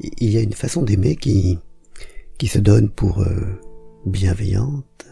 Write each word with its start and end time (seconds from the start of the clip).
il 0.00 0.30
y 0.30 0.38
a 0.38 0.40
une 0.40 0.52
façon 0.52 0.82
d'aimer 0.82 1.16
qui, 1.16 1.58
qui 2.38 2.46
se 2.46 2.58
donne 2.58 2.90
pour 2.90 3.20
euh, 3.20 3.60
bienveillante 4.06 5.06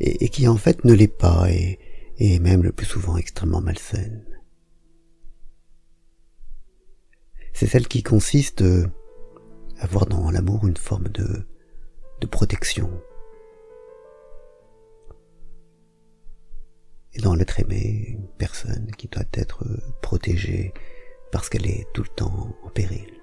et, 0.00 0.28
qui 0.28 0.48
en 0.48 0.56
fait 0.56 0.84
ne 0.84 0.92
l'est 0.92 1.08
pas 1.08 1.50
et, 1.50 1.78
et 2.18 2.38
même 2.38 2.62
le 2.62 2.72
plus 2.72 2.86
souvent 2.86 3.16
extrêmement 3.16 3.60
malsaine. 3.60 4.24
C'est 7.52 7.66
celle 7.66 7.88
qui 7.88 8.02
consiste 8.02 8.62
à 9.78 9.86
voir 9.86 10.06
dans 10.06 10.30
l'amour 10.30 10.66
une 10.66 10.76
forme 10.76 11.08
de, 11.08 11.46
de 12.20 12.26
protection. 12.26 12.90
Et 17.14 17.20
dans 17.20 17.34
l'être 17.34 17.58
aimé, 17.58 18.04
une 18.08 18.28
personne 18.38 18.90
qui 18.96 19.08
doit 19.08 19.24
être 19.32 19.64
protégée 20.02 20.72
parce 21.30 21.48
qu'elle 21.48 21.66
est 21.66 21.86
tout 21.92 22.02
le 22.02 22.08
temps 22.08 22.56
en 22.62 22.70
péril. 22.70 23.18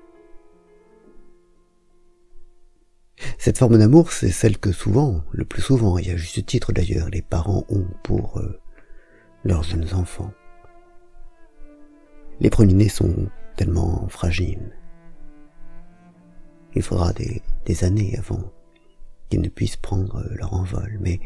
Cette 3.38 3.58
forme 3.58 3.78
d'amour, 3.78 4.12
c'est 4.12 4.32
celle 4.32 4.58
que 4.58 4.72
souvent, 4.72 5.24
le 5.32 5.46
plus 5.46 5.62
souvent, 5.62 5.98
et 5.98 6.12
à 6.12 6.18
juste 6.18 6.46
titre 6.46 6.74
d'ailleurs, 6.74 7.10
les 7.10 7.22
parents 7.22 7.66
ont 7.70 7.88
pour 8.04 8.38
euh, 8.40 8.60
leurs 9.44 9.64
jeunes 9.64 9.94
enfants. 9.94 10.34
Les 12.40 12.50
premiers-nés 12.50 12.90
sont 12.90 13.30
tellement 13.56 14.08
fragiles. 14.10 14.78
Il 16.76 16.82
faudra 16.82 17.14
des, 17.14 17.42
années 17.84 18.18
avant 18.18 18.52
qu'ils 19.30 19.42
ne 19.42 19.48
puissent 19.48 19.78
prendre 19.78 20.26
leur 20.32 20.54
envol, 20.54 20.98
mais 21.00 21.20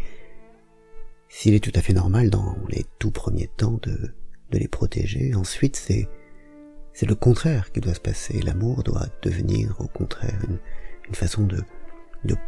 s'il 1.28 1.56
est 1.56 1.64
tout 1.64 1.72
à 1.74 1.82
fait 1.82 1.94
normal 1.94 2.30
dans 2.30 2.56
les 2.70 2.86
tout 3.00 3.12
premiers 3.12 3.50
temps 3.58 3.80
de, 3.82 4.14
de 4.52 4.58
les 4.58 4.68
protéger, 4.68 5.34
ensuite 5.34 5.76
c'est 5.76 6.08
c'est 7.00 7.06
le 7.06 7.16
contraire 7.16 7.72
qui 7.72 7.80
doit 7.80 7.94
se 7.94 8.02
passer. 8.02 8.42
L'amour 8.42 8.84
doit 8.84 9.06
devenir 9.22 9.74
au 9.80 9.88
contraire 9.88 10.38
une, 10.50 11.16
façon 11.16 11.44
de, 11.46 11.64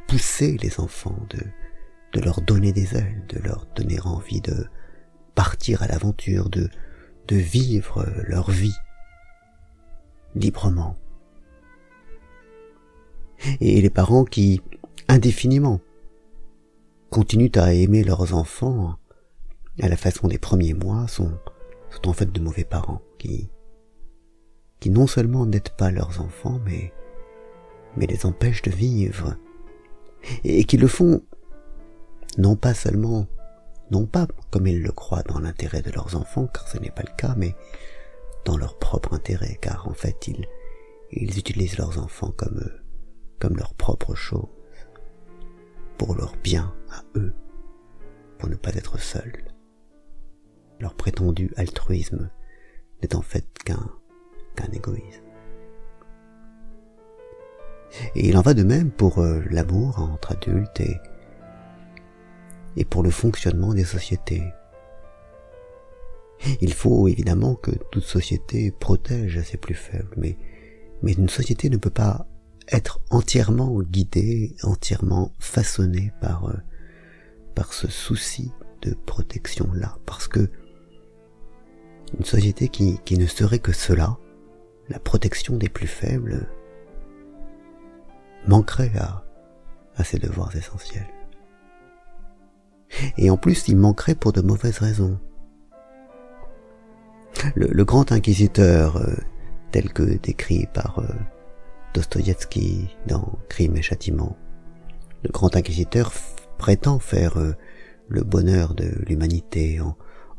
pousser 0.10 0.58
les 0.58 0.82
enfants, 0.82 1.26
de, 1.30 2.20
leur 2.20 2.42
donner 2.42 2.74
des 2.74 2.98
ailes, 2.98 3.24
de 3.30 3.40
leur 3.40 3.66
donner 3.78 4.02
envie 4.02 4.42
de 4.42 4.68
partir 5.36 5.84
à 5.84 5.88
l'aventure, 5.88 6.50
de, 6.50 6.70
vivre 7.30 8.06
leur 8.28 8.52
vie 8.52 8.76
librement. 10.36 10.98
Et 13.62 13.80
les 13.82 13.90
parents 13.90 14.26
qui, 14.26 14.62
indéfiniment, 15.08 15.80
continuent 17.10 17.56
à 17.56 17.74
aimer 17.74 18.04
leurs 18.04 18.36
enfants 18.36 18.98
à 19.82 19.88
la 19.88 19.96
façon 19.96 20.28
des 20.28 20.40
premiers 20.40 20.74
mois 20.74 21.08
sont 21.08 21.32
en 22.06 22.12
fait 22.12 22.34
de 22.34 22.42
mauvais 22.42 22.66
parents 22.66 23.02
qui, 23.18 23.50
qui 24.82 24.90
non 24.90 25.08
seulement 25.08 25.46
n'aident 25.46 25.70
pas 25.70 25.92
leurs 25.92 26.20
enfants, 26.20 26.60
mais, 26.66 26.92
les 27.98 28.26
empêchent 28.26 28.64
de 28.64 28.72
vivre, 28.72 29.38
et 30.44 30.66
qui 30.66 30.76
le 30.76 30.88
font 30.88 31.24
non 32.38 32.56
pas 32.56 32.74
seulement, 32.74 33.28
non 33.92 34.06
pas 34.06 34.28
comme 34.50 34.68
ils 34.68 34.82
le 34.82 34.92
croient 34.92 35.24
dans 35.24 35.40
l'intérêt 35.40 35.82
de 35.82 35.92
leurs 35.92 36.16
enfants, 36.16 36.48
car 36.48 36.68
ce 36.68 36.80
n'est 36.80 36.92
pas 36.92 37.04
le 37.04 37.16
cas, 37.16 37.36
mais 37.38 37.56
dans 38.44 38.58
leur 38.58 38.80
propre 38.80 39.14
intérêt, 39.14 39.58
car 39.62 39.88
en 39.88 39.94
fait 39.94 40.28
ils, 40.28 40.48
ils 41.12 41.38
utilisent 41.38 41.78
leurs 41.78 42.00
enfants 42.00 42.32
comme, 42.36 42.68
comme 43.40 43.58
leur 43.58 43.76
propre 43.76 44.16
chose, 44.16 44.48
pour 45.98 46.16
leur 46.16 46.36
bien 46.38 46.74
à 46.90 47.04
eux, 47.16 47.36
pour 48.40 48.50
ne 48.50 48.56
pas 48.56 48.72
être 48.72 49.00
seuls. 49.00 49.46
Leur 50.80 50.96
prétendu 50.96 51.54
altruisme 51.56 52.32
n'est 53.04 53.16
en 53.16 53.22
fait 53.22 53.46
qu'un 53.64 53.92
qu'un 54.56 54.72
égoïsme. 54.72 55.24
Et 58.16 58.30
il 58.30 58.38
en 58.38 58.42
va 58.42 58.54
de 58.54 58.64
même 58.64 58.92
pour 58.92 59.20
euh, 59.20 59.42
l'amour 59.50 60.00
entre 60.00 60.32
adultes 60.32 60.80
et, 60.80 60.98
et 62.78 62.86
pour 62.86 63.04
le 63.04 63.10
fonctionnement 63.10 63.74
des 63.74 63.84
sociétés. 63.84 64.44
Il 66.62 66.74
faut 66.74 67.08
évidemment 67.08 67.56
que 67.56 67.72
toute 67.92 68.04
société 68.04 68.72
protège 68.72 69.42
ses 69.44 69.58
plus 69.58 69.76
faibles, 69.76 70.14
mais, 70.18 70.38
mais 71.04 71.14
une 71.14 71.30
société 71.30 71.70
ne 71.70 71.78
peut 71.78 71.92
pas 71.92 72.26
être 72.72 73.02
entièrement 73.10 73.80
guidée, 73.82 74.56
entièrement 74.64 75.34
façonnée 75.40 76.12
par, 76.22 76.46
euh, 76.48 76.58
par 77.54 77.74
ce 77.74 77.88
souci 77.88 78.52
de 78.82 78.96
protection-là, 79.06 79.98
parce 80.06 80.28
que 80.28 80.50
une 82.18 82.26
société 82.26 82.68
qui, 82.70 83.00
qui 83.06 83.18
ne 83.18 83.28
serait 83.28 83.60
que 83.60 83.72
cela, 83.72 84.18
la 84.92 85.00
protection 85.00 85.58
des 85.58 85.70
plus 85.70 85.88
faibles, 85.88 86.48
manquerait 88.48 88.92
à, 88.98 89.24
ses 90.04 90.18
devoirs 90.18 90.56
essentiels. 90.56 91.08
Et 93.18 93.30
en 93.30 93.38
plus, 93.38 93.68
il 93.68 93.78
manquerait 93.78 94.16
pour 94.16 94.34
de 94.34 94.42
mauvaises 94.42 94.80
raisons. 94.80 95.20
Le, 97.56 97.86
grand 97.86 98.12
inquisiteur, 98.12 98.98
euh, 98.98 99.16
tel 99.72 99.94
que 99.94 100.18
décrit 100.18 100.68
par 100.74 101.00
euh, 101.00 101.08
Dostoïevski 101.94 102.96
dans 103.08 103.38
Crime 103.48 103.78
et 103.78 103.82
Châtiment, 103.82 104.36
le 105.24 105.30
grand 105.30 105.56
inquisiteur 105.56 106.12
prétend 106.58 106.98
faire 106.98 107.38
euh, 107.38 107.54
le 108.10 108.24
bonheur 108.24 108.74
de 108.74 108.90
l'humanité 109.08 109.80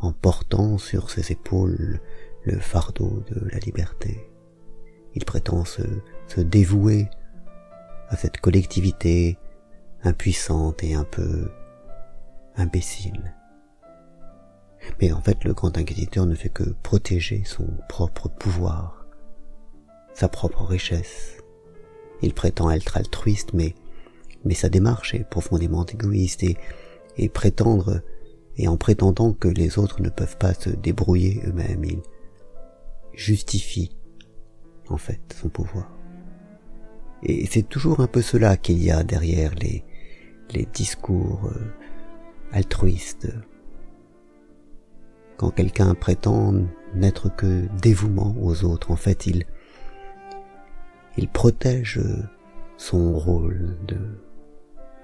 en 0.00 0.12
portant 0.12 0.76
sur 0.76 1.08
ses 1.08 1.30
épaules 1.30 2.00
le 2.44 2.58
fardeau 2.58 3.22
de 3.30 3.48
la 3.48 3.58
liberté. 3.60 4.31
Il 5.14 5.24
prétend 5.24 5.64
se, 5.64 5.82
dévouer 6.38 7.08
à 8.08 8.16
cette 8.16 8.38
collectivité 8.38 9.38
impuissante 10.02 10.82
et 10.82 10.94
un 10.94 11.04
peu 11.04 11.50
imbécile. 12.56 13.34
Mais 15.00 15.12
en 15.12 15.20
fait, 15.20 15.44
le 15.44 15.52
grand 15.52 15.76
inquisiteur 15.76 16.26
ne 16.26 16.34
fait 16.34 16.48
que 16.48 16.64
protéger 16.82 17.42
son 17.44 17.66
propre 17.88 18.28
pouvoir, 18.28 19.06
sa 20.14 20.28
propre 20.28 20.64
richesse. 20.64 21.38
Il 22.22 22.34
prétend 22.34 22.70
être 22.70 22.96
altruiste, 22.96 23.52
mais, 23.52 23.74
sa 24.54 24.68
démarche 24.68 25.14
est 25.14 25.28
profondément 25.28 25.84
égoïste 25.86 26.44
et 27.16 27.28
prétendre, 27.28 28.00
et 28.56 28.68
en 28.68 28.76
prétendant 28.76 29.32
que 29.32 29.48
les 29.48 29.78
autres 29.78 30.02
ne 30.02 30.08
peuvent 30.08 30.36
pas 30.38 30.54
se 30.54 30.70
débrouiller 30.70 31.42
eux-mêmes, 31.46 31.84
il 31.84 32.02
justifie, 33.12 33.96
en 34.88 34.96
fait, 34.96 35.20
son 35.40 35.48
pouvoir. 35.48 35.88
Et 37.22 37.46
c'est 37.46 37.62
toujours 37.62 38.00
un 38.00 38.06
peu 38.06 38.20
cela 38.20 38.56
qu'il 38.56 38.82
y 38.82 38.90
a 38.90 39.02
derrière 39.04 39.54
les, 39.54 39.84
discours 40.74 41.46
euh, 41.46 41.72
altruistes. 42.52 43.32
Quand 45.38 45.50
quelqu'un 45.50 45.94
prétend 45.94 46.52
n'être 46.94 47.34
que 47.34 47.66
dévouement 47.80 48.36
aux 48.38 48.64
autres, 48.64 48.90
en 48.90 48.96
fait, 48.96 49.26
il, 49.26 49.44
il 51.16 51.28
protège 51.28 52.00
son 52.76 53.16
rôle 53.16 53.78
de, 53.86 53.96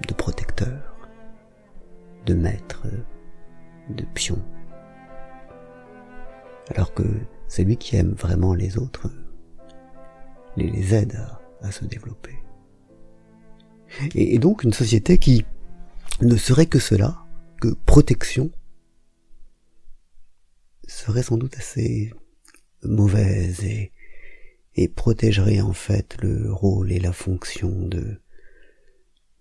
de 0.06 0.14
protecteur, 0.14 0.96
de 2.26 2.34
maître, 2.34 2.86
de 3.88 4.04
pion. 4.14 4.38
Alors 6.70 6.92
que 6.92 7.04
celui 7.48 7.78
qui 7.78 7.96
aime 7.96 8.12
vraiment 8.12 8.52
les 8.52 8.76
autres 8.76 9.10
les, 10.58 10.70
les 10.70 10.94
aide 10.94 11.18
à 11.62 11.72
se 11.72 11.84
développer. 11.84 12.38
Et, 14.14 14.38
donc 14.38 14.64
une 14.64 14.72
société 14.72 15.18
qui 15.18 15.44
ne 16.20 16.36
serait 16.36 16.66
que 16.66 16.78
cela, 16.78 17.24
que 17.60 17.68
protection, 17.86 18.50
serait 20.86 21.22
sans 21.22 21.36
doute 21.36 21.56
assez 21.56 22.12
mauvaise 22.82 23.64
et, 23.64 23.92
protégerait 24.94 25.60
en 25.60 25.72
fait 25.72 26.16
le 26.22 26.52
rôle 26.52 26.92
et 26.92 27.00
la 27.00 27.12
fonction 27.12 27.70
de, 27.70 28.20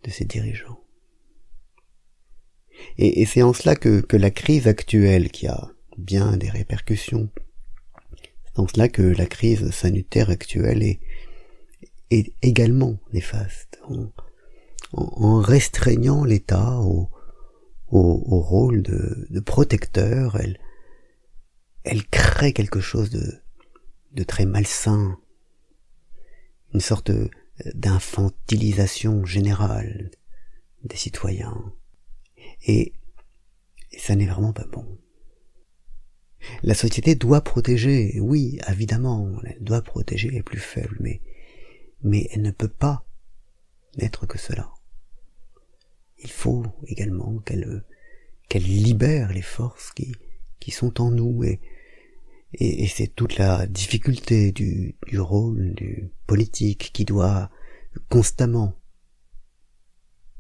ses 0.10 0.26
dirigeants. 0.26 0.80
Et, 2.98 3.26
c'est 3.26 3.42
en 3.42 3.54
cela 3.54 3.76
que 3.76 4.16
la 4.16 4.32
crise 4.32 4.68
actuelle, 4.68 5.30
qui 5.30 5.48
a 5.48 5.72
bien 5.98 6.38
des 6.38 6.50
répercussions, 6.50 7.30
c'est 8.46 8.60
en 8.60 8.68
cela 8.68 8.88
que 8.88 9.02
la 9.02 9.26
crise 9.26 9.70
sanitaire 9.72 10.30
actuelle 10.30 10.82
est, 10.82 11.00
est 12.12 12.34
également 12.42 13.00
néfaste. 13.14 13.80
En, 14.94 15.42
restreignant 15.42 16.24
l'État 16.24 16.78
au, 16.80 17.10
au, 17.90 18.40
rôle 18.40 18.82
de, 18.84 19.28
de, 19.30 19.40
protecteur, 19.40 20.38
elle, 20.38 20.60
elle 21.84 22.06
crée 22.06 22.54
quelque 22.54 22.80
chose 22.80 23.10
de, 23.10 23.42
de 24.14 24.24
très 24.24 24.46
malsain, 24.46 25.18
une 26.74 26.80
sorte 26.80 27.12
d'infantilisation 27.74 29.26
générale 29.26 30.12
des 30.84 30.96
citoyens. 30.96 31.74
Et, 32.66 32.94
et 33.92 34.00
ça 34.00 34.16
n'est 34.16 34.28
vraiment 34.28 34.54
pas 34.54 34.68
bon. 34.72 34.98
La 36.64 36.76
société 36.76 37.16
doit 37.16 37.42
protéger, 37.42 38.20
oui, 38.22 38.60
évidemment, 38.70 39.40
elle 39.44 39.62
doit 39.62 39.82
protéger 39.82 40.30
les 40.30 40.44
plus 40.44 40.60
faibles, 40.60 40.98
mais, 41.00 41.22
mais 42.04 42.28
elle 42.32 42.42
ne 42.42 42.52
peut 42.52 42.68
pas 42.68 43.06
n'être 43.98 44.26
que 44.26 44.38
cela. 44.38 44.70
Il 46.20 46.32
faut 46.32 46.66
également 46.88 47.40
qu'elle, 47.40 47.84
qu'elle 48.50 48.64
libère 48.64 49.32
les 49.32 49.42
forces 49.42 49.92
qui, 49.92 50.16
qui 50.60 50.72
sont 50.72 51.02
en 51.02 51.12
nous 51.12 51.44
et, 51.44 51.60
et, 52.54 52.88
c'est 52.88 53.08
toute 53.08 53.38
la 53.38 53.68
difficulté 53.68 54.52
du, 54.52 54.96
du 55.06 55.20
rôle 55.20 55.74
du 55.74 56.10
politique 56.26 56.92
qui 56.94 57.06
doit 57.06 57.52
constamment 58.10 58.74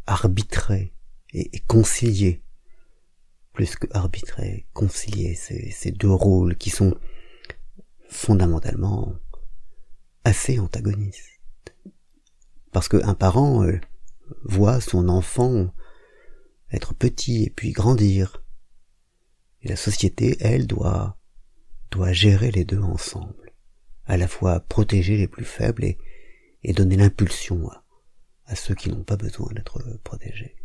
arbitrer 0.05 0.93
et, 1.33 1.59
concilier 1.67 2.41
plus 3.53 3.75
que 3.75 3.87
arbitrer, 3.91 4.67
concilier 4.73 5.33
ces, 5.33 5.71
ces 5.71 5.91
deux 5.91 6.11
rôles 6.11 6.55
qui 6.55 6.69
sont 6.69 6.95
fondamentalement 8.09 9.15
assez 10.23 10.59
antagonistes. 10.59 11.36
Parce 12.71 12.89
qu'un 12.89 13.13
parent 13.13 13.63
euh, 13.63 13.79
voit 14.43 14.81
son 14.81 15.09
enfant 15.09 15.73
être 16.71 16.93
petit 16.93 17.45
et 17.45 17.49
puis 17.49 17.71
grandir. 17.71 18.43
Et 19.61 19.69
la 19.69 19.75
société, 19.75 20.37
elle, 20.39 20.67
doit, 20.67 21.17
gérer 22.11 22.51
les 22.51 22.65
deux 22.65 22.81
ensemble. 22.81 23.51
À 24.05 24.17
la 24.17 24.27
fois 24.27 24.59
protéger 24.59 25.17
les 25.17 25.27
plus 25.27 25.45
faibles 25.45 25.83
et, 25.83 25.97
donner 26.73 26.97
l'impulsion 26.97 27.69
à 28.45 28.55
ceux 28.55 28.75
qui 28.75 28.89
n'ont 28.89 29.03
pas 29.03 29.17
besoin 29.17 29.51
d'être 29.53 29.81
protégés. 30.03 30.55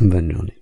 Bonne 0.00 0.30
journée. 0.30 0.61